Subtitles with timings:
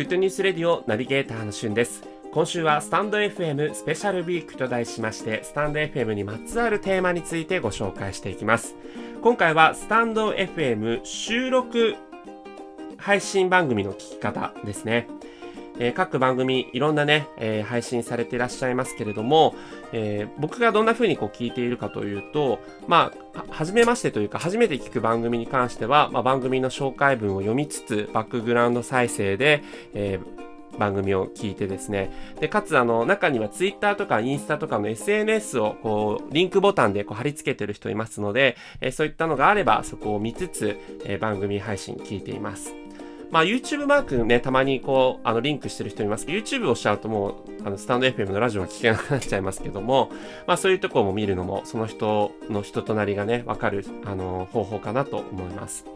[0.00, 2.02] グッドニュースレディオナビゲーターのしゅんです。
[2.32, 8.74] 今週はスタンド FM スペシャルウィークと題しましてスタンド FM にまつわるテーマについてご紹介していきます。
[9.20, 11.96] 今回はスタンド FM 収録
[12.96, 15.06] 配信番組の聞き方ですね。
[15.80, 19.56] えー、各番組いろんなね、えー、配信されていらっしゃいますけれども、
[19.92, 29.64] えー、僕がどんな風にこう聞いているかというと、まあ、初めましてというか初めて聞く番組に関しては、まあ、番組の紹介文を読みつつ、バックグラウンド再生で、
[29.94, 30.20] え、
[30.78, 32.10] 番組を聞いてですね。
[32.40, 42.79] で、かつ、あの、中には Twitter とかインスタとかの SNS を、こう、リンクボタンでこう貼り付けてる人いますので、え、そういったのがあれば、そこを見つつ、え、番組配信聞いています。
[43.30, 50.10] まあ、YouTube マークね、たまにこう、あの、リンクしてる人いますけど、YouTube をしちゃうともう、あの、スタンド FM のラジオが聞けなくなっちゃいますけども、
[50.46, 55.86] まあ、そういうところも見るのも、その人の人となりがね、わかる、あの、方法かなと思います。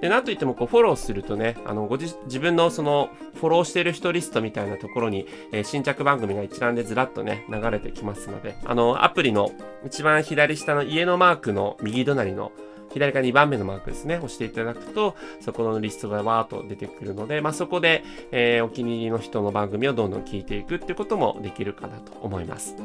[0.00, 9.50] で、なんといってもこうフォローするとね、あの、ご自自分のそのフォローしてる人リストみたいなところに、えー、新着番組が一覧でずらっとね、流れてきますので、あの、アプリの
[9.86, 12.52] 一番左下の家のマークの右隣の
[12.94, 22.76] 左から2番目のマークですね、押していただくと、そこのリストがわーっと出てくるので、まあ、そこで、えー、お気に入りの人の番組をどんどん聞いていくってこともできるかなと思います。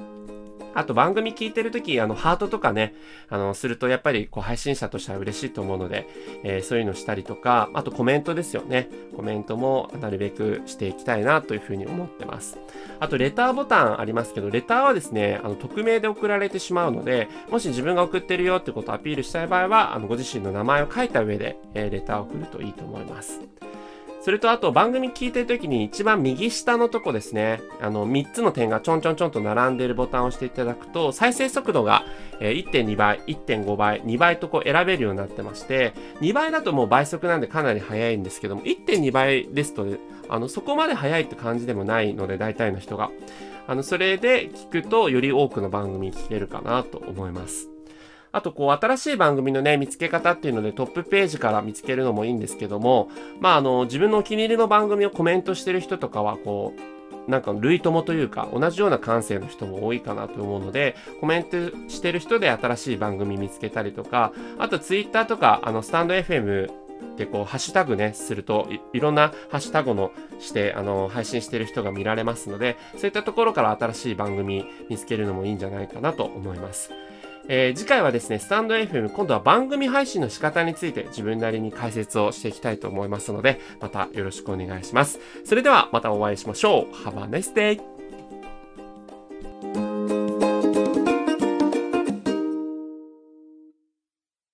[0.73, 2.93] あと番組聞いてるとき、あの、ハートとかね、
[3.29, 6.07] あの、するとやっぱりこう配信者としては嬉しいと思うので、
[6.43, 8.89] えー、そういうのしたりとか、あとコメントですよね。
[9.15, 12.57] コメントもなるべくしていきたいなというふうに思ってます。
[12.99, 23.41] あと、レターボタンありますけど、レターはですね、あの、匿名で送られてしまうので、もし自分が送ってるよってことをアピールしたい場合は、あの、ご自身の名前を書いた上で、えー、レターを送るといいと思います。
[24.21, 32.03] それとあと番組聞いてる時に一番右下のとこですね、あの3つの点がちょんちょんちょんと並んでいるボタンを押していただくと、再生速度が
[32.39, 39.85] 1.2倍、1.5倍、2倍とこう選べるようになってまして、2倍だともう倍速なんでかなり速いんですけども、1.2倍ですと、
[40.27, 43.11] あのそこまで速いって感じでもないので、大体の人が。
[43.67, 47.69] あの、それで聞くとより多くの番組聞けるかなと思います。
[48.31, 53.09] あと、こう、新しい番組のね、見つけ方っていうので、トップページから見つけるのもいいんですけども、
[53.39, 66.71] まあ、あの、自分のお気に入りの番組をコメントしてる人とかは、こう、なんか類友というか同じような感性の人も多いかなと思うのでコメントしてる人で新しい番組見つけたりとかあとツイッターとかあのスタンド FM
[67.17, 76.91] でこうハッシュタグねするといろんなハッシュタグのしてあの配信してる人が見られますのでそういったところから新しい番組見つけるのもいいんじゃないかなと思います。
[77.51, 85.19] えー、次回はですね、スタンド FM、今度は番組配信の仕方について自分なりに解説をしていきたいと思いますので、またよろしくお願いします。
[85.43, 86.95] それではまたお会いしましょう。
[87.07, 87.98] Have a nice day!